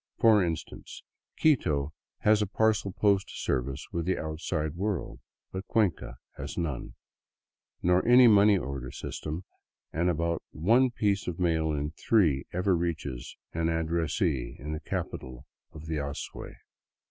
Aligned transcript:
For 0.17 0.43
instance, 0.43 1.03
Quito 1.37 1.93
has 2.21 2.41
a 2.41 2.47
parcel 2.47 2.91
post 2.91 3.27
service 3.39 3.85
with 3.91 4.07
the 4.07 4.17
outside 4.17 4.73
world, 4.73 5.19
but 5.51 5.67
Cuenca 5.67 6.15
has 6.37 6.57
none, 6.57 6.95
nor 7.83 8.03
any 8.07 8.27
money 8.27 8.57
order 8.57 8.89
system, 8.89 9.43
and 9.93 10.09
about 10.09 10.41
one 10.49 10.89
piece 10.89 11.27
of 11.27 11.37
mail 11.39 11.71
in 11.71 11.91
three 11.91 12.45
ever 12.51 12.75
reaches 12.75 13.37
an 13.53 13.69
addressee 13.69 14.55
in 14.57 14.71
the 14.73 14.79
capital 14.79 15.45
of 15.71 15.85
the 15.85 15.97
Azuay. 15.97 16.55